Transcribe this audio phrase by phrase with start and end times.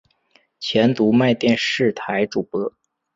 [0.59, 2.73] 前读卖电视台主播。